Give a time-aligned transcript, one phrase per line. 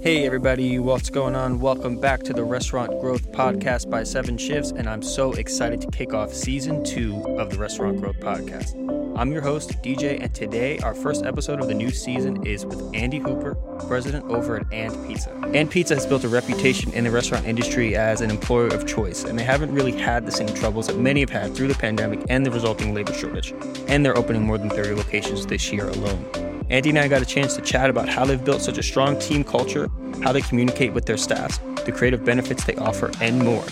[0.00, 1.58] Hey, everybody, what's going on?
[1.58, 5.90] Welcome back to the Restaurant Growth Podcast by Seven Shifts, and I'm so excited to
[5.90, 8.76] kick off season two of the Restaurant Growth Podcast.
[9.18, 12.80] I'm your host, DJ, and today our first episode of the new season is with
[12.94, 13.56] Andy Hooper,
[13.88, 15.32] president over at And Pizza.
[15.52, 19.24] And Pizza has built a reputation in the restaurant industry as an employer of choice,
[19.24, 22.24] and they haven't really had the same troubles that many have had through the pandemic
[22.28, 23.52] and the resulting labor shortage.
[23.88, 26.47] And they're opening more than 30 locations this year alone.
[26.70, 29.18] Andy and I got a chance to chat about how they've built such a strong
[29.18, 29.88] team culture,
[30.22, 33.64] how they communicate with their staffs, the creative benefits they offer, and more.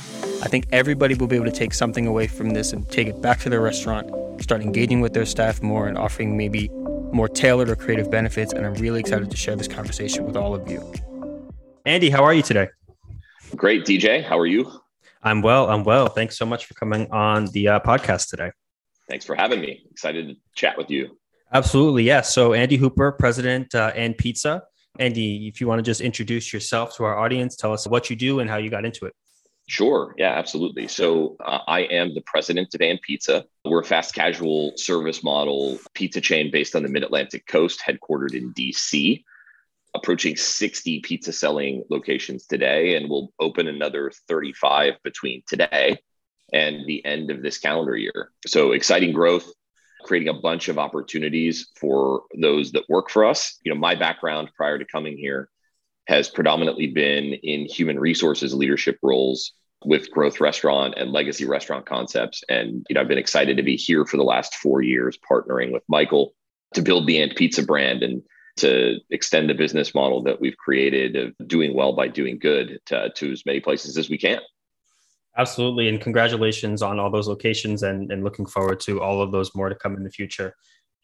[0.43, 3.21] I think everybody will be able to take something away from this and take it
[3.21, 4.11] back to their restaurant,
[4.43, 6.71] start engaging with their staff more and offering maybe
[7.13, 8.55] more tailored or creative benefits.
[8.55, 10.91] And I'm really excited to share this conversation with all of you.
[11.85, 12.69] Andy, how are you today?
[13.55, 14.25] Great, DJ.
[14.25, 14.71] How are you?
[15.23, 15.69] I'm well.
[15.69, 16.09] I'm well.
[16.09, 18.53] Thanks so much for coming on the uh, podcast today.
[19.09, 19.85] Thanks for having me.
[19.91, 21.19] Excited to chat with you.
[21.53, 22.35] Absolutely, yes.
[22.35, 24.63] So Andy Hooper, president uh, and Pizza.
[24.99, 28.17] Andy, if you want to just introduce yourself to our audience, tell us what you
[28.17, 29.15] do and how you got into it.
[29.69, 30.15] Sure.
[30.17, 30.87] Yeah, absolutely.
[30.87, 33.45] So uh, I am the president of And Pizza.
[33.65, 38.35] We're a fast casual service model pizza chain based on the Mid Atlantic coast, headquartered
[38.35, 39.25] in DC.
[39.95, 45.99] Approaching 60 pizza selling locations today, and we'll open another 35 between today
[46.53, 48.31] and the end of this calendar year.
[48.47, 49.51] So exciting growth,
[50.07, 53.59] creating a bunch of opportunities for those that work for us.
[53.65, 55.49] You know, my background prior to coming here
[56.07, 59.53] has predominantly been in human resources leadership roles
[59.85, 62.43] with growth restaurant and legacy restaurant concepts.
[62.49, 65.73] And you know, I've been excited to be here for the last four years, partnering
[65.73, 66.35] with Michael
[66.75, 68.23] to build the And Pizza brand and
[68.57, 73.11] to extend the business model that we've created of doing well by doing good to,
[73.15, 74.41] to as many places as we can.
[75.39, 75.89] Absolutely.
[75.89, 79.69] And congratulations on all those locations and, and looking forward to all of those more
[79.69, 80.55] to come in the future.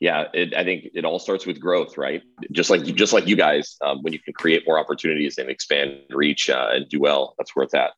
[0.01, 2.23] Yeah, it, I think it all starts with growth, right?
[2.51, 6.01] Just like just like you guys, um, when you can create more opportunities and expand
[6.11, 7.93] reach uh, and do well, that's where it's at.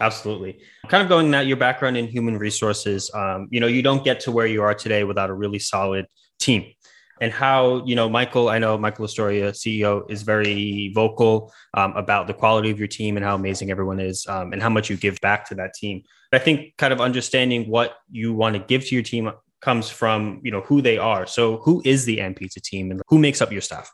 [0.00, 0.58] Absolutely.
[0.88, 4.20] Kind of going that your background in human resources, um, you know, you don't get
[4.20, 6.06] to where you are today without a really solid
[6.38, 6.72] team
[7.22, 12.26] and how you know michael i know michael lastoria ceo is very vocal um, about
[12.26, 14.96] the quality of your team and how amazing everyone is um, and how much you
[14.96, 18.60] give back to that team but i think kind of understanding what you want to
[18.60, 22.16] give to your team comes from you know who they are so who is the
[22.34, 23.90] Pizza team and who makes up your staff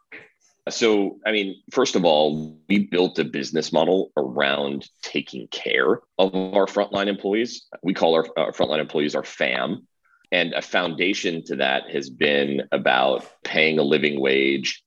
[0.70, 6.34] so, I mean, first of all, we built a business model around taking care of
[6.34, 7.66] our frontline employees.
[7.82, 9.86] We call our, our frontline employees our FAM.
[10.30, 14.82] And a foundation to that has been about paying a living wage,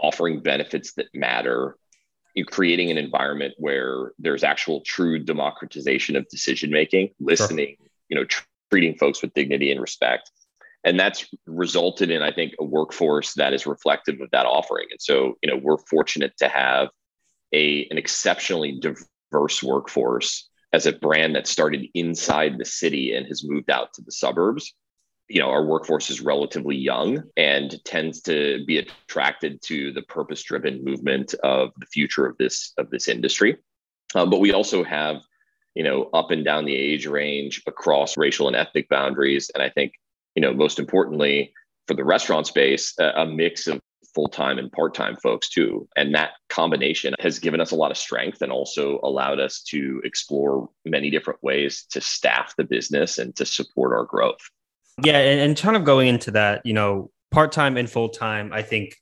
[0.00, 1.76] offering benefits that matter,
[2.44, 7.88] creating an environment where there's actual true democratization of decision making, listening, sure.
[8.08, 10.30] you know, tr- treating folks with dignity and respect.
[10.84, 14.86] And that's resulted in, I think, a workforce that is reflective of that offering.
[14.90, 16.88] And so, you know, we're fortunate to have
[17.52, 23.44] a an exceptionally diverse workforce as a brand that started inside the city and has
[23.44, 24.74] moved out to the suburbs
[25.28, 30.42] you know our workforce is relatively young and tends to be attracted to the purpose
[30.42, 33.56] driven movement of the future of this of this industry.
[34.14, 35.22] Um, but we also have
[35.74, 39.50] you know up and down the age range across racial and ethnic boundaries.
[39.54, 39.92] And i think
[40.34, 41.52] you know most importantly
[41.86, 43.80] for the restaurant space a, a mix of
[44.14, 45.86] full-time and part-time folks too.
[45.94, 50.00] And that combination has given us a lot of strength and also allowed us to
[50.04, 54.40] explore many different ways to staff the business and to support our growth
[55.02, 58.52] yeah, and, and kind of going into that, you know, part time and full time,
[58.52, 58.96] I think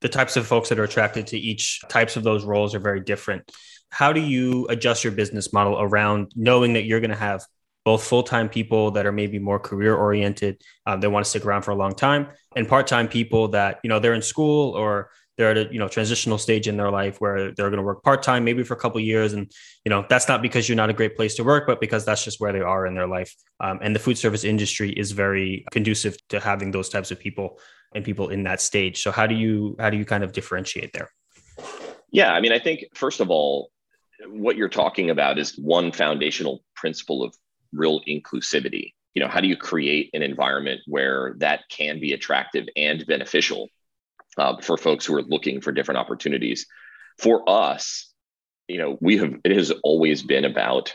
[0.00, 3.00] the types of folks that are attracted to each types of those roles are very
[3.00, 3.50] different.
[3.90, 7.44] How do you adjust your business model around knowing that you're going to have
[7.84, 11.62] both full-time people that are maybe more career oriented um, they want to stick around
[11.62, 12.26] for a long time
[12.56, 15.88] and part-time people that you know they're in school or they're at a you know
[15.88, 19.00] transitional stage in their life where they're going to work part-time maybe for a couple
[19.00, 19.32] years.
[19.32, 19.50] And
[19.84, 22.24] you know that's not because you're not a great place to work but because that's
[22.24, 23.34] just where they are in their life.
[23.60, 27.58] Um, and the food service industry is very conducive to having those types of people
[27.94, 29.02] and people in that stage.
[29.02, 31.10] So how do you how do you kind of differentiate there?
[32.10, 33.70] Yeah i mean i think first of all
[34.28, 37.34] what you're talking about is one foundational principle of
[37.72, 38.92] real inclusivity.
[39.14, 43.68] You know how do you create an environment where that can be attractive and beneficial
[44.36, 46.66] uh, for folks who are looking for different opportunities.
[47.18, 48.12] For us,
[48.68, 50.94] you know, we have it has always been about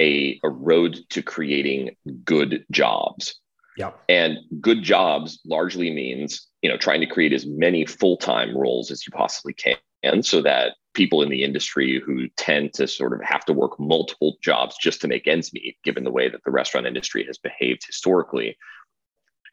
[0.00, 3.40] a, a road to creating good jobs.
[3.76, 3.90] Yeah.
[4.08, 9.04] And good jobs largely means, you know, trying to create as many full-time roles as
[9.06, 13.44] you possibly can so that people in the industry who tend to sort of have
[13.44, 16.86] to work multiple jobs just to make ends meet, given the way that the restaurant
[16.86, 18.56] industry has behaved historically,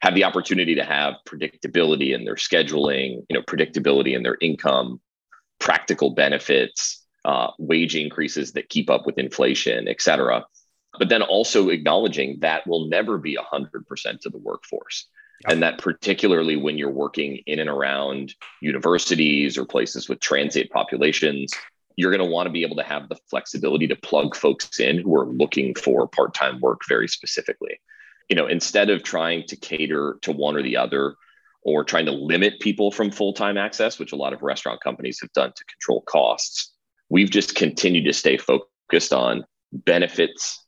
[0.02, 5.00] have the opportunity to have predictability in their scheduling, you know, predictability in their income,
[5.60, 10.44] practical benefits, uh, wage increases that keep up with inflation, et cetera.
[10.98, 15.06] But then also acknowledging that will never be 100% of the workforce.
[15.44, 15.52] Yep.
[15.52, 21.52] And that particularly when you're working in and around universities or places with transient populations,
[21.94, 24.98] you're going to want to be able to have the flexibility to plug folks in
[24.98, 27.78] who are looking for part-time work very specifically
[28.32, 31.16] you know instead of trying to cater to one or the other
[31.64, 35.30] or trying to limit people from full-time access which a lot of restaurant companies have
[35.34, 36.72] done to control costs
[37.10, 40.64] we've just continued to stay focused on benefits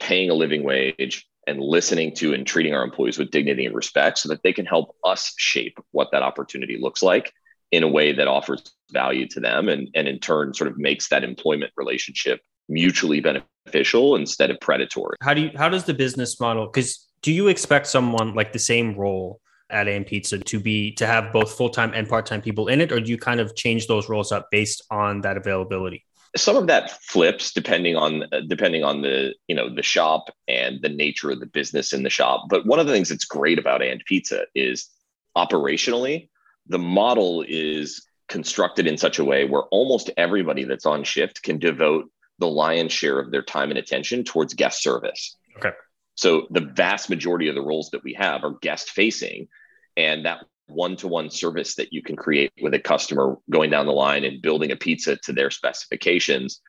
[0.00, 4.16] paying a living wage and listening to and treating our employees with dignity and respect
[4.16, 7.30] so that they can help us shape what that opportunity looks like
[7.72, 11.08] in a way that offers value to them and, and in turn sort of makes
[11.10, 15.16] that employment relationship mutually beneficial instead of predatory.
[15.22, 18.58] How do you how does the business model because do you expect someone like the
[18.58, 22.80] same role at And Pizza to be to have both full-time and part-time people in
[22.80, 26.04] it or do you kind of change those roles up based on that availability?
[26.36, 30.88] Some of that flips depending on depending on the you know the shop and the
[30.88, 32.46] nature of the business in the shop.
[32.48, 34.88] But one of the things that's great about And Pizza is
[35.36, 36.28] operationally
[36.66, 41.58] the model is constructed in such a way where almost everybody that's on shift can
[41.58, 45.36] devote the lion's share of their time and attention towards guest service.
[45.56, 45.72] Okay.
[46.14, 49.48] So the vast majority of the roles that we have are guest facing
[49.96, 54.24] and that one-to-one service that you can create with a customer going down the line
[54.24, 56.60] and building a pizza to their specifications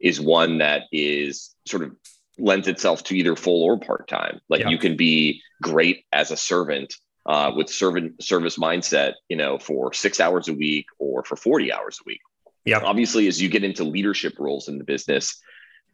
[0.00, 1.92] is one that is sort of
[2.38, 4.40] lends itself to either full or part-time.
[4.48, 4.68] Like yeah.
[4.68, 6.94] you can be great as a servant
[7.26, 11.72] uh, with servant service mindset, you know, for six hours a week or for 40
[11.72, 12.20] hours a week.
[12.64, 12.78] Yeah.
[12.78, 15.40] Obviously, as you get into leadership roles in the business,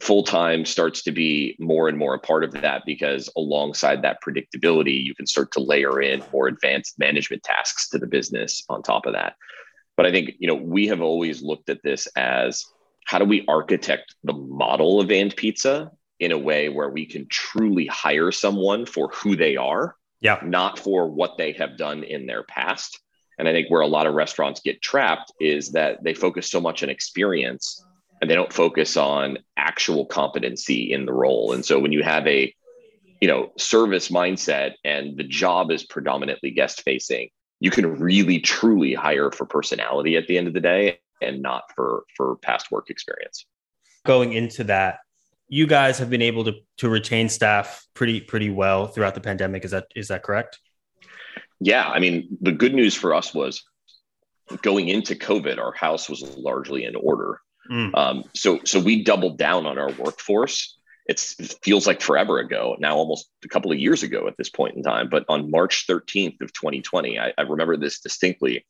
[0.00, 4.18] full time starts to be more and more a part of that because alongside that
[4.22, 8.82] predictability, you can start to layer in more advanced management tasks to the business on
[8.82, 9.34] top of that.
[9.96, 12.64] But I think, you know, we have always looked at this as
[13.06, 17.26] how do we architect the model of And Pizza in a way where we can
[17.28, 22.26] truly hire someone for who they are yeah not for what they have done in
[22.26, 23.00] their past
[23.38, 26.60] and i think where a lot of restaurants get trapped is that they focus so
[26.60, 27.84] much on experience
[28.20, 32.26] and they don't focus on actual competency in the role and so when you have
[32.26, 32.52] a
[33.20, 37.28] you know service mindset and the job is predominantly guest facing
[37.60, 41.64] you can really truly hire for personality at the end of the day and not
[41.74, 43.46] for for past work experience
[44.04, 44.98] going into that
[45.48, 49.64] you guys have been able to to retain staff pretty pretty well throughout the pandemic.
[49.64, 50.58] Is that is that correct?
[51.60, 53.64] Yeah, I mean, the good news for us was
[54.62, 57.40] going into COVID, our house was largely in order.
[57.70, 57.96] Mm.
[57.96, 60.76] Um, so so we doubled down on our workforce.
[61.06, 64.50] It's, it feels like forever ago now, almost a couple of years ago at this
[64.50, 65.08] point in time.
[65.08, 68.66] But on March 13th of 2020, I, I remember this distinctly.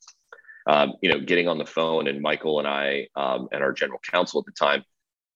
[0.67, 4.01] Um, you know, getting on the phone and Michael and I um, and our general
[4.11, 4.85] counsel at the time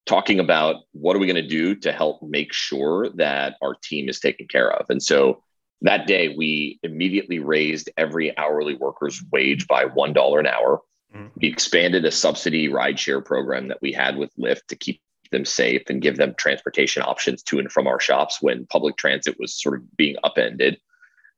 [0.05, 4.08] talking about what are we going to do to help make sure that our team
[4.08, 4.87] is taken care of.
[4.90, 5.43] And so
[5.82, 10.81] that day, we immediately raised every hourly worker's wage by $1 an hour.
[11.14, 11.26] Mm-hmm.
[11.37, 15.00] We expanded a subsidy rideshare program that we had with Lyft to keep
[15.32, 19.37] them safe and give them transportation options to and from our shops when public transit
[19.40, 20.79] was sort of being upended.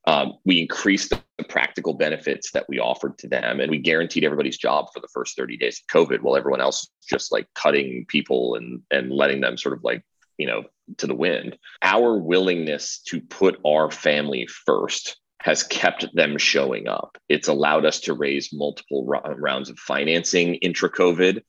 [0.07, 4.25] Um, we increased the, the practical benefits that we offered to them, and we guaranteed
[4.25, 8.05] everybody's job for the first 30 days of COVID, while everyone else just like cutting
[8.09, 10.05] people and and letting them sort of like
[10.39, 10.65] you know
[10.99, 11.59] to the wind.
[11.83, 17.19] Our willingness to put our family first has kept them showing up.
[17.29, 21.43] It's allowed us to raise multiple rounds of financing intra COVID,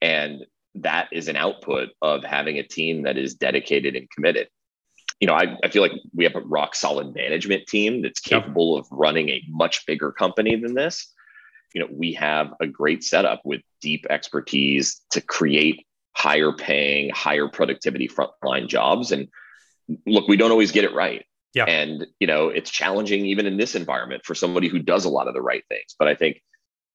[0.00, 0.44] and
[0.76, 4.48] that is an output of having a team that is dedicated and committed
[5.20, 8.76] you know, I, I feel like we have a rock solid management team that's capable
[8.76, 8.84] yep.
[8.84, 11.12] of running a much bigger company than this.
[11.74, 17.46] You know, we have a great setup with deep expertise to create higher paying, higher
[17.46, 19.12] productivity frontline jobs.
[19.12, 19.28] And
[20.06, 21.24] look, we don't always get it right.
[21.52, 21.64] Yeah.
[21.66, 25.28] And, you know, it's challenging even in this environment for somebody who does a lot
[25.28, 25.94] of the right things.
[25.98, 26.42] But I think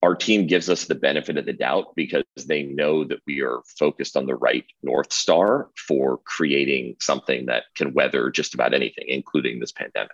[0.01, 3.61] our team gives us the benefit of the doubt because they know that we are
[3.77, 9.05] focused on the right North Star for creating something that can weather just about anything,
[9.07, 10.11] including this pandemic.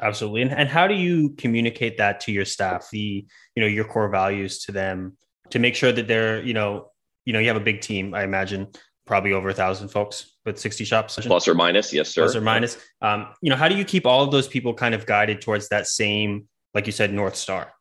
[0.00, 0.42] Absolutely.
[0.42, 3.26] And, and how do you communicate that to your staff, the,
[3.56, 5.16] you know, your core values to them
[5.50, 6.90] to make sure that they're, you know,
[7.26, 8.68] you know, you have a big team, I imagine
[9.04, 11.92] probably over a thousand folks with 60 shops plus or minus.
[11.92, 12.22] Yes, sir.
[12.22, 12.76] Plus or minus.
[13.02, 15.68] Um, you know, how do you keep all of those people kind of guided towards
[15.68, 17.72] that same, like you said, North Star?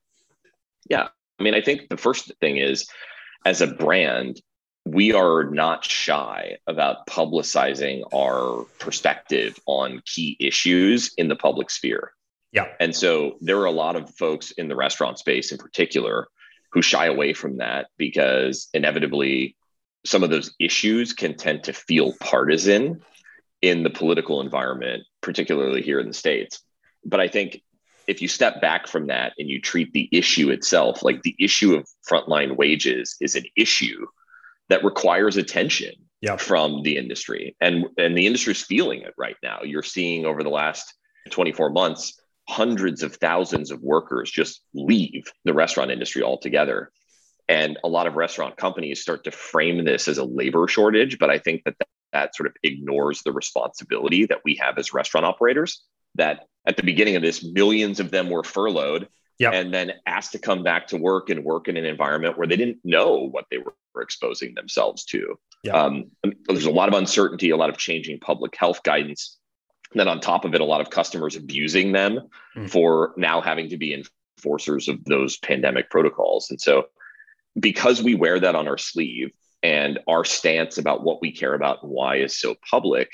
[0.90, 1.08] Yeah.
[1.40, 2.88] I mean, I think the first thing is
[3.46, 4.42] as a brand,
[4.86, 12.12] we are not shy about publicizing our perspective on key issues in the public sphere.
[12.52, 12.68] Yeah.
[12.80, 16.28] And so there are a lot of folks in the restaurant space in particular
[16.76, 19.56] who shy away from that because inevitably
[20.06, 23.02] some of those issues can tend to feel partisan
[23.62, 26.62] in the political environment, particularly here in the States.
[27.06, 27.62] But I think
[28.08, 31.76] if you step back from that and you treat the issue itself, like the issue
[31.76, 34.06] of frontline wages is an issue
[34.68, 35.94] that requires attention
[36.36, 37.56] from the industry.
[37.62, 39.60] And, and the industry is feeling it right now.
[39.64, 40.94] You're seeing over the last
[41.30, 46.92] 24 months, hundreds of thousands of workers just leave the restaurant industry altogether.
[47.48, 51.20] And a lot of restaurant companies start to frame this as a labor shortage.
[51.20, 54.94] But I think that that, that sort of ignores the responsibility that we have as
[54.94, 55.84] restaurant operators.
[56.16, 59.54] That at the beginning of this, millions of them were furloughed yep.
[59.54, 62.56] and then asked to come back to work and work in an environment where they
[62.56, 65.38] didn't know what they were exposing themselves to.
[65.64, 65.76] Yep.
[65.76, 66.12] Um,
[66.48, 69.38] there's a lot of uncertainty, a lot of changing public health guidance.
[69.96, 72.70] And then on top of it, a lot of customers abusing them mm.
[72.70, 76.50] for now having to be enforcers of those pandemic protocols.
[76.50, 76.88] And so,
[77.58, 79.32] because we wear that on our sleeve
[79.64, 83.08] and our stance about what we care about and why is so public,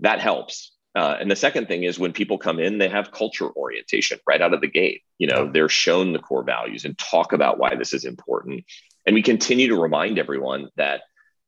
[0.00, 0.72] that helps.
[0.94, 4.42] Uh, and the second thing is when people come in, they have culture orientation right
[4.42, 5.00] out of the gate.
[5.16, 8.66] You know, they're shown the core values and talk about why this is important.
[9.06, 11.00] And we continue to remind everyone that,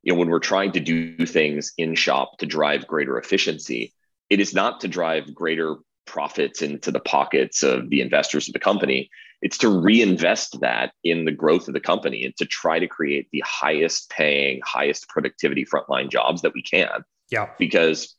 [0.03, 3.93] you know, when we're trying to do things in shop to drive greater efficiency,
[4.31, 5.77] it is not to drive greater
[6.07, 9.11] profits into the pockets of the investors of the company.
[9.43, 13.29] It's to reinvest that in the growth of the company and to try to create
[13.33, 17.05] the highest paying, highest productivity frontline jobs that we can.
[17.31, 17.51] Yeah.
[17.59, 18.15] Because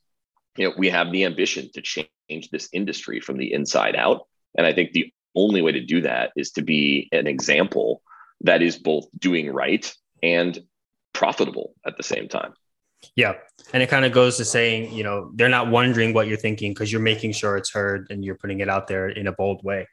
[0.56, 4.26] you know, we have the ambition to change this industry from the inside out.
[4.56, 8.02] And I think the only way to do that is to be an example
[8.42, 10.58] that is both doing right and
[11.12, 12.52] profitable at the same time.
[13.14, 13.34] Yeah.
[13.72, 16.72] And it kind of goes to saying, you know, they're not wondering what you're thinking
[16.72, 19.62] because you're making sure it's heard and you're putting it out there in a bold
[19.64, 19.86] way.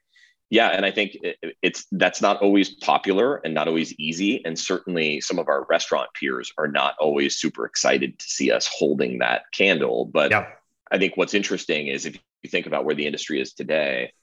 [0.53, 1.17] Yeah, and I think
[1.63, 6.10] it's that's not always popular and not always easy, and certainly some of our restaurant
[6.13, 10.05] peers are not always super excited to see us holding that candle.
[10.05, 10.50] But yeah.
[10.91, 14.13] I think what's interesting is if you think about where the industry is today,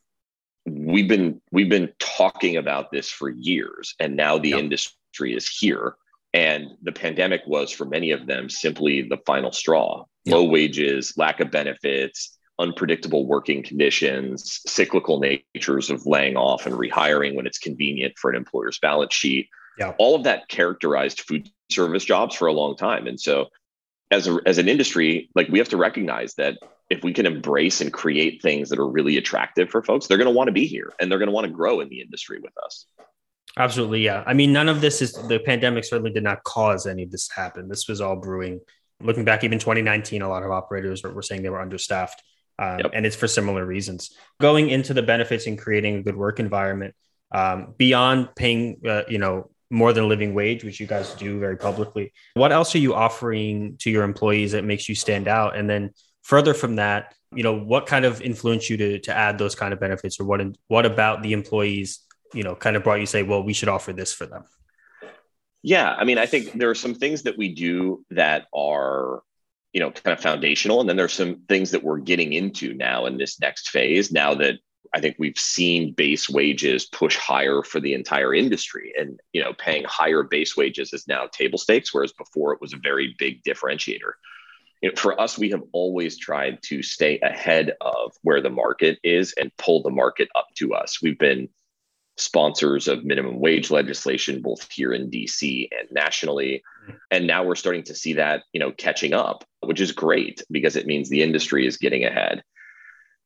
[0.67, 5.97] we've been we've been talking about this for years, and now the industry is here.
[6.33, 10.05] And the pandemic was for many of them simply the final straw.
[10.27, 17.35] Low wages, lack of benefits, unpredictable working conditions, cyclical natures of laying off and rehiring
[17.35, 19.49] when it's convenient for an employer's balance sheet.
[19.79, 19.95] Yeah.
[19.99, 23.07] All of that characterized food service jobs for a long time.
[23.07, 23.47] And so
[24.11, 26.59] as a, as an industry, like we have to recognize that
[26.91, 30.27] if we can embrace and create things that are really attractive for folks, they're going
[30.27, 32.41] to want to be here and they're going to want to grow in the industry
[32.41, 32.85] with us.
[33.59, 34.05] Absolutely.
[34.05, 34.23] Yeah.
[34.27, 37.29] I mean, none of this is the pandemic certainly did not cause any of this
[37.29, 37.69] to happen.
[37.69, 38.61] This was all brewing.
[39.03, 42.23] Looking back, even 2019, a lot of operators were, were saying they were understaffed
[42.61, 42.91] um, yep.
[42.93, 44.15] and it's for similar reasons.
[44.39, 46.95] Going into the benefits and creating a good work environment
[47.33, 51.39] um, beyond paying, uh, you know, more than a living wage, which you guys do
[51.39, 52.13] very publicly.
[52.35, 55.57] What else are you offering to your employees that makes you stand out?
[55.57, 59.39] And then further from that, you know, what kind of influenced you to to add
[59.39, 62.01] those kind of benefits, or what what about the employees,
[62.33, 64.45] you know, kind of brought you say, well, we should offer this for them?
[65.63, 69.23] Yeah, I mean, I think there are some things that we do that are
[69.73, 73.07] you know kind of foundational and then there's some things that we're getting into now
[73.07, 74.57] in this next phase now that
[74.95, 78.93] i think we've seen base wages push higher for the entire industry.
[78.99, 82.73] And you know paying higher base wages is now table stakes whereas before it was
[82.73, 84.13] a very big differentiator.
[84.83, 88.99] You know, for us we have always tried to stay ahead of where the market
[89.05, 91.03] is and pull the market up to us.
[91.03, 91.49] We've been
[92.21, 96.63] sponsors of minimum wage legislation, both here in DC and nationally.
[97.11, 100.77] And now we're starting to see that, you know, catching up, which is great because
[100.77, 102.43] it means the industry is getting ahead.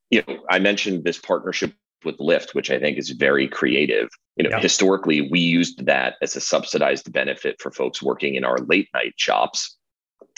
[0.09, 1.73] You know, I mentioned this partnership
[2.03, 4.09] with Lyft, which I think is very creative.
[4.37, 4.59] You know, yeah.
[4.59, 9.13] historically, we used that as a subsidized benefit for folks working in our late night
[9.17, 9.77] shops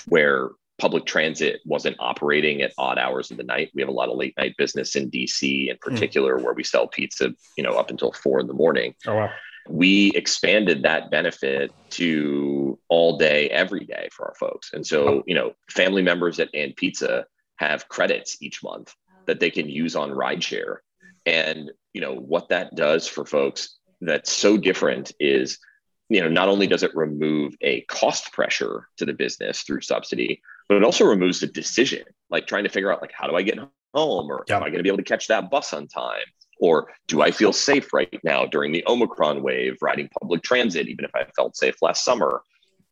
[0.07, 3.71] where public transit wasn't operating at odd hours of the night.
[3.73, 5.89] We have a lot of late night business in DC in hmm.
[5.89, 6.43] particular, mm.
[6.43, 8.93] where we sell pizza, you know, up until four in the morning.
[9.05, 9.31] Oh wow.
[9.69, 14.71] We expanded that benefit to all day, every day for our folks.
[14.71, 17.25] And so, you know, family members at And Pizza
[17.57, 20.77] have credits each month that they can use on rideshare.
[21.25, 25.59] And, you know, what that does for folks that's so different is,
[26.07, 30.41] you know, not only does it remove a cost pressure to the business through subsidy,
[30.67, 33.41] but it also removes the decision, like trying to figure out like how do I
[33.41, 34.57] get home or yeah.
[34.57, 36.25] am I going to be able to catch that bus on time?
[36.59, 41.05] Or do I feel safe right now during the Omicron wave riding public transit, even
[41.05, 42.41] if I felt safe last summer?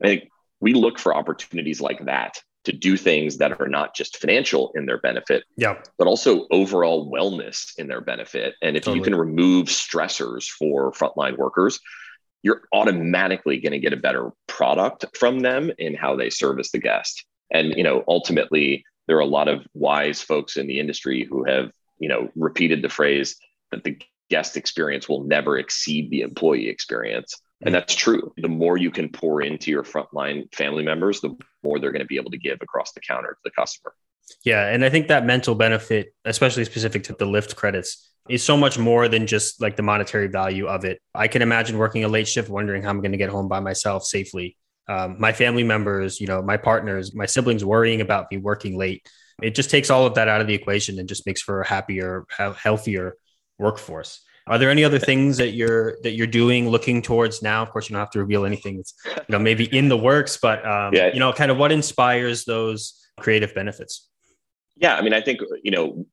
[0.03, 0.29] I think
[0.59, 4.85] we look for opportunities like that to do things that are not just financial in
[4.85, 5.79] their benefit, yeah.
[5.97, 8.55] but also overall wellness in their benefit.
[8.61, 8.97] And if totally.
[8.97, 11.79] you can remove stressors for frontline workers,
[12.41, 16.79] you're automatically going to get a better product from them in how they service the
[16.79, 17.25] guest.
[17.55, 21.43] And you know, ultimately, there are a lot of wise folks in the industry who
[21.45, 23.35] have you know repeated the phrase
[23.71, 23.97] that the
[24.29, 27.35] guest experience will never exceed the employee experience.
[27.61, 28.33] And that's true.
[28.37, 32.07] The more you can pour into your frontline family members, the more they're going to
[32.07, 33.93] be able to give across the counter to the customer.
[34.43, 34.67] Yeah.
[34.67, 38.77] And I think that mental benefit, especially specific to the Lyft credits, is so much
[38.77, 40.99] more than just like the monetary value of it.
[41.13, 43.59] I can imagine working a late shift, wondering how I'm going to get home by
[43.59, 44.57] myself safely.
[44.87, 49.07] Um, my family members, you know, my partners, my siblings worrying about me working late.
[49.41, 51.67] It just takes all of that out of the equation and just makes for a
[51.67, 53.15] happier, healthier
[53.57, 54.21] workforce.
[54.47, 57.63] Are there any other things that you're that you're doing, looking towards now?
[57.63, 58.79] Of course, you don't have to reveal anything.
[58.79, 61.11] It's you know maybe in the works, but um, yeah.
[61.11, 64.07] you know, kind of what inspires those creative benefits.
[64.75, 66.05] Yeah, I mean, I think you know,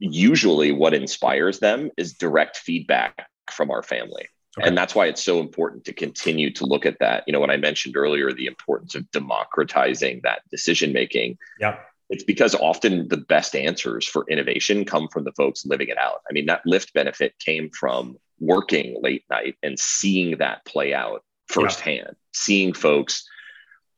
[0.00, 4.26] usually what inspires them is direct feedback from our family.
[4.58, 4.66] Okay.
[4.66, 7.22] And that's why it's so important to continue to look at that.
[7.26, 11.38] You know, when I mentioned earlier the importance of democratizing that decision making.
[11.58, 11.76] Yeah
[12.10, 16.22] it's because often the best answers for innovation come from the folks living it out.
[16.28, 21.22] I mean, that Lyft benefit came from working late night and seeing that play out
[21.46, 22.14] firsthand, yeah.
[22.34, 23.28] seeing folks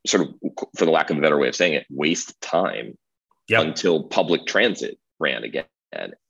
[0.06, 0.34] sort of,
[0.76, 2.98] for the lack of a better way of saying it, waste time
[3.48, 3.62] yep.
[3.62, 5.64] until public transit ran again.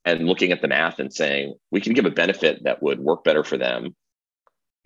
[0.05, 3.23] And looking at the math and saying, we can give a benefit that would work
[3.23, 3.95] better for them,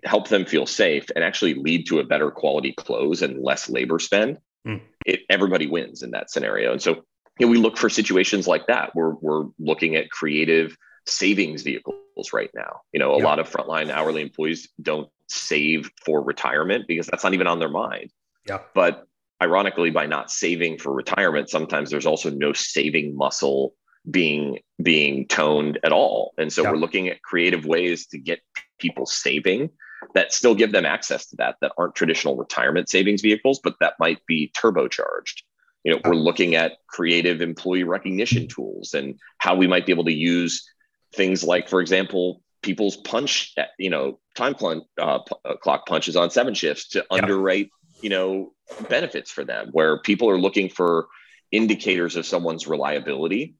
[0.03, 3.99] help them feel safe, and actually lead to a better quality close and less labor
[3.99, 4.81] spend mm.
[5.05, 6.71] it, everybody wins in that scenario.
[6.73, 7.03] And so
[7.39, 8.95] you know, we look for situations like that.
[8.95, 10.75] We're, we're looking at creative
[11.05, 12.81] savings vehicles right now.
[12.91, 13.25] You know, a yeah.
[13.25, 17.69] lot of frontline hourly employees don't save for retirement because that's not even on their
[17.69, 18.11] mind.
[18.47, 18.59] Yeah.
[18.73, 19.05] But
[19.41, 23.73] ironically, by not saving for retirement, sometimes there's also no saving muscle
[24.09, 26.33] being being toned at all.
[26.37, 26.71] And so yeah.
[26.71, 28.39] we're looking at creative ways to get
[28.79, 29.69] people saving
[30.13, 33.93] that still give them access to that that aren't traditional retirement savings vehicles but that
[33.99, 35.41] might be turbocharged.
[35.83, 40.05] You know we're looking at creative employee recognition tools and how we might be able
[40.05, 40.67] to use
[41.15, 46.29] things like for example people's punch you know time clock, uh, uh, clock punches on
[46.29, 47.17] seven shifts to yeah.
[47.17, 47.69] underwrite
[48.01, 48.51] you know
[48.89, 51.07] benefits for them where people are looking for
[51.51, 53.55] indicators of someone's reliability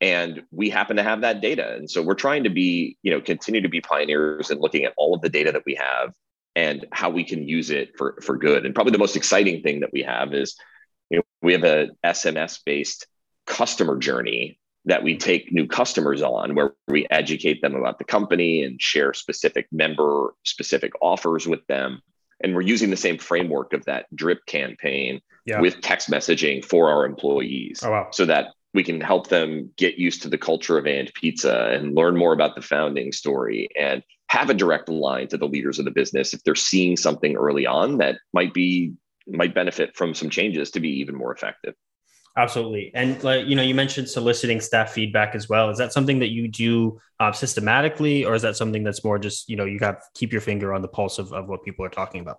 [0.00, 3.20] and we happen to have that data and so we're trying to be you know
[3.20, 6.12] continue to be pioneers and looking at all of the data that we have
[6.56, 9.80] and how we can use it for for good and probably the most exciting thing
[9.80, 10.56] that we have is
[11.10, 13.06] you know we have a sms based
[13.46, 18.62] customer journey that we take new customers on where we educate them about the company
[18.62, 22.00] and share specific member specific offers with them
[22.42, 25.60] and we're using the same framework of that drip campaign yeah.
[25.60, 28.08] with text messaging for our employees oh, wow.
[28.12, 31.94] so that we can help them get used to the culture of and pizza and
[31.94, 35.84] learn more about the founding story and have a direct line to the leaders of
[35.84, 38.92] the business if they're seeing something early on that might be
[39.26, 41.74] might benefit from some changes to be even more effective.
[42.36, 42.92] Absolutely.
[42.94, 45.70] And like you know you mentioned soliciting staff feedback as well.
[45.70, 49.48] Is that something that you do uh, systematically or is that something that's more just
[49.48, 51.90] you know you got keep your finger on the pulse of, of what people are
[51.90, 52.38] talking about?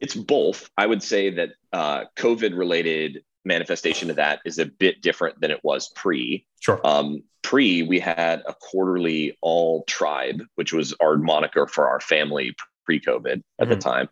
[0.00, 0.70] It's both.
[0.78, 5.50] I would say that uh, covid related manifestation of that is a bit different than
[5.50, 6.46] it was pre.
[6.60, 6.80] Sure.
[6.84, 12.54] Um, pre, we had a quarterly all tribe, which was our moniker for our family
[12.84, 13.70] pre COVID at mm-hmm.
[13.70, 14.08] the time,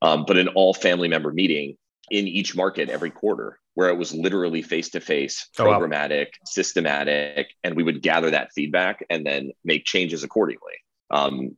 [0.00, 1.76] um, but an all family member meeting
[2.10, 6.46] in each market every quarter where it was literally face to face, programmatic, wow.
[6.46, 10.72] systematic, and we would gather that feedback and then make changes accordingly.
[11.10, 11.56] Um,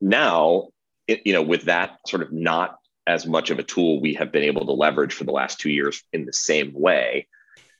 [0.00, 0.70] now,
[1.06, 4.32] it, you know, with that sort of not as much of a tool we have
[4.32, 7.26] been able to leverage for the last two years in the same way.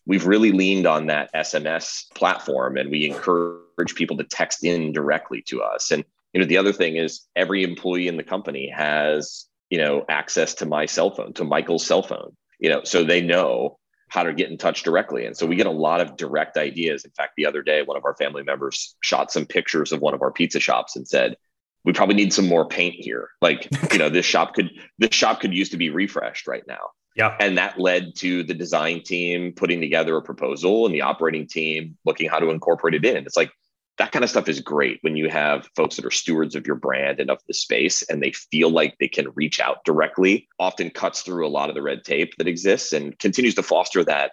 [0.06, 5.42] We've really leaned on that SMS platform and we encourage people to text in directly
[5.42, 5.90] to us.
[5.92, 10.04] And you know, the other thing is every employee in the company has, you know,
[10.08, 14.22] access to my cell phone, to Michael's cell phone, you know, so they know how
[14.22, 15.24] to get in touch directly.
[15.24, 17.04] And so we get a lot of direct ideas.
[17.04, 20.12] In fact, the other day, one of our family members shot some pictures of one
[20.12, 21.36] of our pizza shops and said,
[21.84, 23.30] we probably need some more paint here.
[23.40, 26.90] Like, you know, this shop could this shop could use to be refreshed right now.
[27.16, 27.36] Yeah.
[27.40, 31.98] And that led to the design team putting together a proposal and the operating team
[32.06, 33.26] looking how to incorporate it in.
[33.26, 33.50] It's like
[33.98, 36.76] that kind of stuff is great when you have folks that are stewards of your
[36.76, 40.88] brand and of the space and they feel like they can reach out directly, often
[40.90, 44.32] cuts through a lot of the red tape that exists and continues to foster that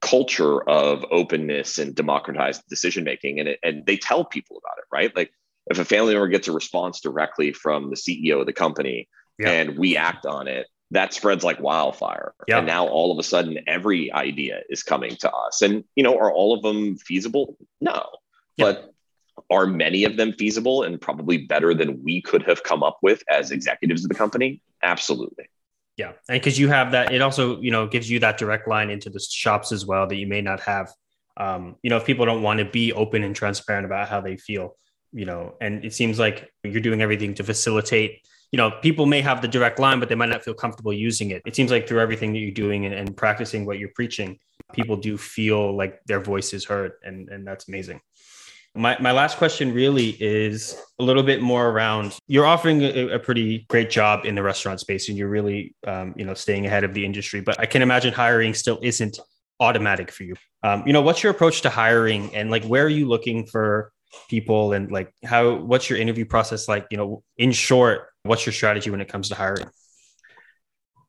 [0.00, 3.40] culture of openness and democratized decision making.
[3.40, 5.14] And, it, and they tell people about it, right?
[5.14, 5.32] Like
[5.70, 9.50] if a family member gets a response directly from the CEO of the company yeah.
[9.50, 12.34] and we act on it, that spreads like wildfire.
[12.46, 12.58] Yeah.
[12.58, 15.62] And now all of a sudden every idea is coming to us.
[15.62, 17.56] And you know, are all of them feasible?
[17.80, 18.08] No.
[18.56, 18.64] Yeah.
[18.64, 18.94] But
[19.50, 23.22] are many of them feasible and probably better than we could have come up with
[23.30, 24.62] as executives of the company?
[24.82, 25.48] Absolutely.
[25.96, 26.12] Yeah.
[26.28, 29.10] And because you have that, it also, you know, gives you that direct line into
[29.10, 30.92] the shops as well that you may not have.
[31.36, 34.36] Um, you know, if people don't want to be open and transparent about how they
[34.36, 34.76] feel,
[35.12, 38.20] you know, and it seems like you're doing everything to facilitate,
[38.52, 41.30] you know, people may have the direct line, but they might not feel comfortable using
[41.30, 41.42] it.
[41.46, 44.38] It seems like through everything that you're doing and, and practicing what you're preaching,
[44.72, 46.92] people do feel like their voice is heard.
[47.02, 48.00] And, and that's amazing.
[48.74, 53.18] My, my last question really is a little bit more around you're offering a, a
[53.18, 56.84] pretty great job in the restaurant space and you're really um, you know staying ahead
[56.84, 59.18] of the industry but i can imagine hiring still isn't
[59.58, 62.90] automatic for you um, you know what's your approach to hiring and like where are
[62.90, 63.90] you looking for
[64.28, 68.52] people and like how what's your interview process like you know in short what's your
[68.52, 69.68] strategy when it comes to hiring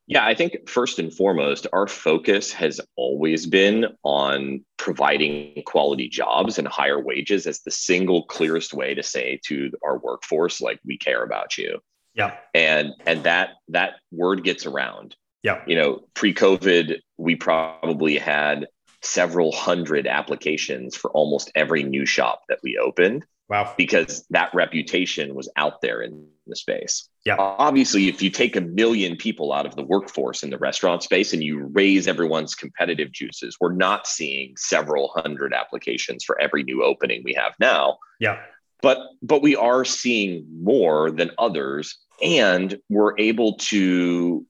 [0.09, 6.57] yeah, I think first and foremost, our focus has always been on providing quality jobs
[6.57, 10.97] and higher wages as the single clearest way to say to our workforce, like we
[10.97, 11.77] care about you.
[12.15, 12.37] Yeah.
[12.55, 15.15] And and that that word gets around.
[15.43, 15.61] Yeah.
[15.67, 18.65] You know, pre-COVID, we probably had
[19.01, 23.25] several hundred applications for almost every new shop that we opened.
[23.49, 23.73] Wow.
[23.77, 27.09] Because that reputation was out there in the space.
[27.25, 27.35] Yeah.
[27.39, 31.33] Obviously, if you take a million people out of the workforce in the restaurant space
[31.33, 36.83] and you raise everyone's competitive juices, we're not seeing several hundred applications for every new
[36.83, 37.97] opening we have now.
[38.19, 38.39] Yeah.
[38.83, 44.45] But but we are seeing more than others and we're able to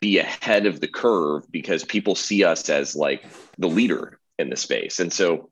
[0.00, 3.24] be ahead of the curve because people see us as like
[3.58, 5.00] the leader in the space.
[5.00, 5.50] And so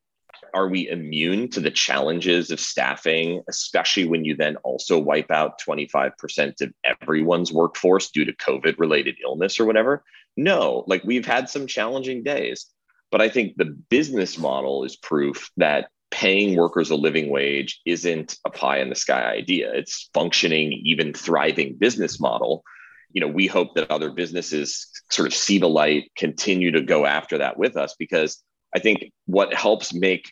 [0.54, 5.60] are we immune to the challenges of staffing, especially when you then also wipe out
[5.60, 10.04] 25% of everyone's workforce due to COVID related illness or whatever?
[10.36, 12.66] No, like we've had some challenging days.
[13.10, 18.38] But I think the business model is proof that paying workers a living wage isn't
[18.44, 19.72] a pie in the sky idea.
[19.74, 22.64] It's functioning, even thriving business model.
[23.16, 27.06] You know, we hope that other businesses sort of see the light, continue to go
[27.06, 28.42] after that with us because
[28.74, 30.30] I think what helps make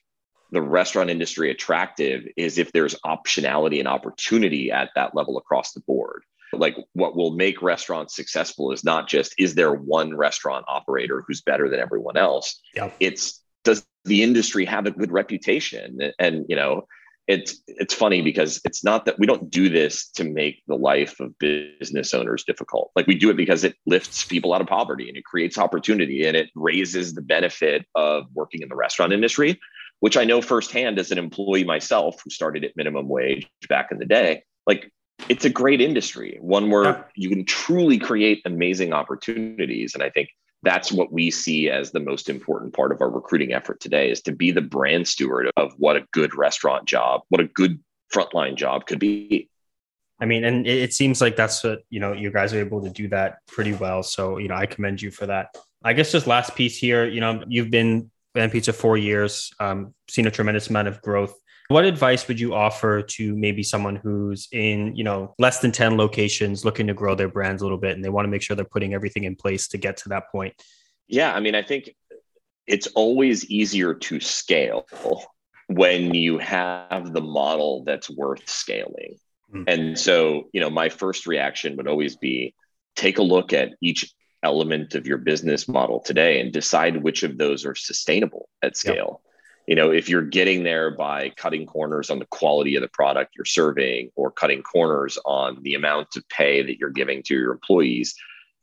[0.50, 5.80] the restaurant industry attractive is if there's optionality and opportunity at that level across the
[5.80, 6.24] board.
[6.52, 11.40] Like what will make restaurants successful is not just is there one restaurant operator who's
[11.40, 12.60] better than everyone else.
[12.74, 12.90] yeah.
[13.00, 16.12] It's does the industry have a good reputation?
[16.18, 16.86] And you know,
[17.26, 21.18] it's it's funny because it's not that we don't do this to make the life
[21.20, 22.90] of business owners difficult.
[22.94, 26.26] Like we do it because it lifts people out of poverty and it creates opportunity
[26.26, 29.58] and it raises the benefit of working in the restaurant industry
[30.04, 33.98] which I know firsthand as an employee myself who started at minimum wage back in
[33.98, 34.42] the day.
[34.66, 34.92] Like
[35.30, 37.02] it's a great industry, one where yeah.
[37.16, 39.94] you can truly create amazing opportunities.
[39.94, 40.28] And I think
[40.64, 44.22] that's what we see as the most important part of our recruiting effort today is
[44.22, 47.78] to be the brand steward of what a good restaurant job, what a good
[48.12, 49.48] frontline job could be.
[50.20, 52.90] I mean, and it seems like that's what, you know, you guys are able to
[52.90, 54.02] do that pretty well.
[54.02, 55.54] So, you know, I commend you for that.
[55.82, 59.94] I guess just last piece here, you know, you've been Van Pizza four years, um,
[60.08, 61.34] seen a tremendous amount of growth.
[61.68, 65.96] What advice would you offer to maybe someone who's in, you know, less than 10
[65.96, 68.54] locations looking to grow their brands a little bit and they want to make sure
[68.54, 70.54] they're putting everything in place to get to that point?
[71.08, 71.94] Yeah, I mean, I think
[72.66, 74.86] it's always easier to scale
[75.68, 79.16] when you have the model that's worth scaling.
[79.52, 79.64] Mm-hmm.
[79.66, 82.54] And so, you know, my first reaction would always be
[82.96, 87.38] take a look at each element of your business model today and decide which of
[87.38, 89.22] those are sustainable at scale.
[89.24, 89.33] Yep.
[89.66, 93.34] You know, if you're getting there by cutting corners on the quality of the product
[93.34, 97.52] you're serving or cutting corners on the amount of pay that you're giving to your
[97.52, 98.14] employees,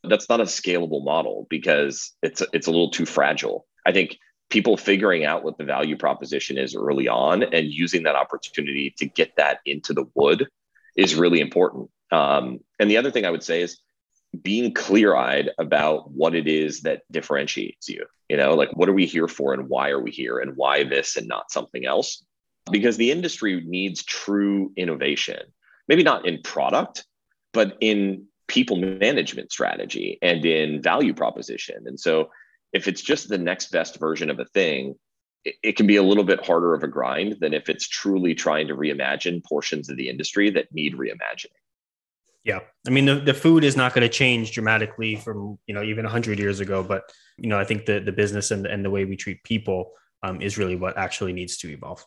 [0.04, 3.66] that's not a scalable model because it's it's a little too fragile.
[3.86, 4.18] I think
[4.50, 9.06] people figuring out what the value proposition is early on and using that opportunity to
[9.06, 10.48] get that into the wood
[10.96, 11.90] is really important.
[12.12, 13.80] Um, and the other thing I would say is
[14.42, 18.06] being clear eyed about what it is that differentiates you.
[18.30, 20.84] You know, like what are we here for and why are we here and why
[20.84, 22.24] this and not something else?
[22.72, 25.40] Because the industry needs true innovation,
[25.88, 27.06] maybe not in product,
[27.54, 31.84] but in people management strategy and in value proposition.
[31.86, 32.30] And so
[32.74, 34.96] if it's just the next best version of a thing,
[35.44, 38.36] it, it can be a little bit harder of a grind than if it's truly
[38.36, 41.61] trying to reimagine portions of the industry that need reimagining.
[42.44, 42.60] Yeah.
[42.88, 46.04] I mean, the, the food is not going to change dramatically from, you know, even
[46.06, 46.84] 100 years ago.
[46.84, 47.04] But,
[47.38, 49.92] you know, I think the, the business and, and the way we treat people
[50.24, 52.04] um, is really what actually needs to evolve.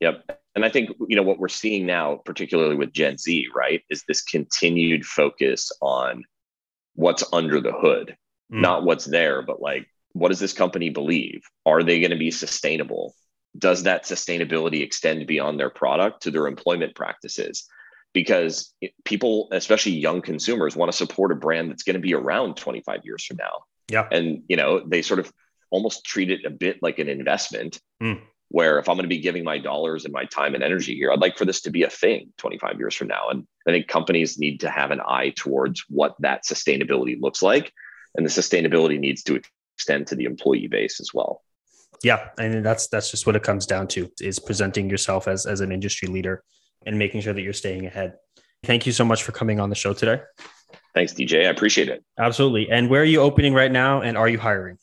[0.00, 0.40] Yep.
[0.54, 4.02] And I think, you know, what we're seeing now, particularly with Gen Z, right, is
[4.08, 6.24] this continued focus on
[6.94, 8.16] what's under the hood,
[8.52, 8.60] mm.
[8.60, 11.42] not what's there, but like, what does this company believe?
[11.66, 13.14] Are they going to be sustainable?
[13.58, 17.66] does that sustainability extend beyond their product to their employment practices?
[18.12, 22.56] Because people, especially young consumers, want to support a brand that's going to be around
[22.56, 23.64] 25 years from now.
[23.88, 24.08] Yeah.
[24.10, 25.32] And, you know, they sort of
[25.70, 27.80] almost treat it a bit like an investment.
[28.02, 28.20] Mm.
[28.52, 31.12] Where if I'm going to be giving my dollars and my time and energy here,
[31.12, 33.28] I'd like for this to be a thing 25 years from now.
[33.28, 37.72] And I think companies need to have an eye towards what that sustainability looks like.
[38.16, 39.40] And the sustainability needs to
[39.76, 41.42] extend to the employee base as well.
[42.02, 45.60] Yeah, and that's that's just what it comes down to is presenting yourself as as
[45.60, 46.42] an industry leader
[46.86, 48.14] and making sure that you're staying ahead.
[48.64, 50.20] Thank you so much for coming on the show today.
[50.94, 51.46] Thanks, DJ.
[51.46, 52.04] I appreciate it.
[52.18, 52.70] Absolutely.
[52.70, 54.02] And where are you opening right now?
[54.02, 54.78] And are you hiring?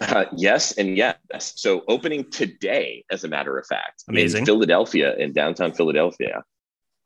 [0.00, 1.16] Uh, yes, and yes.
[1.56, 4.40] So opening today, as a matter of fact, Amazing.
[4.40, 6.42] in Philadelphia, in downtown Philadelphia.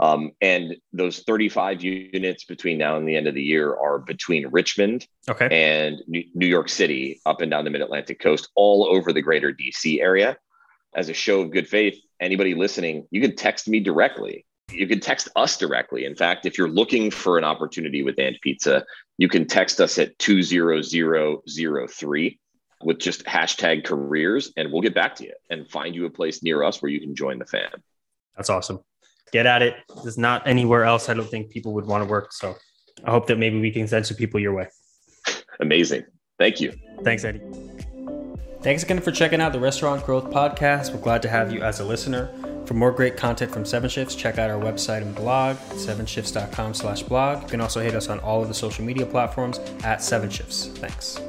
[0.00, 4.46] Um, and those 35 units between now and the end of the year are between
[4.46, 5.48] Richmond Okay.
[5.50, 9.22] and New New York City, up and down the mid Atlantic coast, all over the
[9.22, 10.36] greater DC area.
[10.94, 14.44] As a show of good faith, anybody listening, you can text me directly.
[14.70, 16.04] You can text us directly.
[16.04, 18.84] In fact, if you're looking for an opportunity with And Pizza,
[19.16, 22.38] you can text us at 20003
[22.84, 26.42] with just hashtag careers, and we'll get back to you and find you a place
[26.42, 27.70] near us where you can join the fam.
[28.36, 28.80] That's awesome.
[29.32, 29.74] Get at it.
[30.02, 32.32] There's not anywhere else I don't think people would want to work.
[32.32, 32.54] So
[33.04, 34.68] I hope that maybe we can send some people your way.
[35.60, 36.04] Amazing.
[36.38, 36.72] Thank you.
[37.02, 37.40] Thanks, Eddie.
[38.60, 40.92] Thanks again for checking out the Restaurant Growth Podcast.
[40.92, 42.28] We're glad to have you as a listener.
[42.66, 47.02] For more great content from Seven Shifts, check out our website and blog, sevenshifts.com slash
[47.02, 47.42] blog.
[47.42, 50.66] You can also hit us on all of the social media platforms at Seven Shifts.
[50.66, 51.20] Thanks.